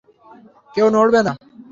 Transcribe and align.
কেউ 0.75 0.87
নড়বে 0.95 1.21
না! 1.23 1.33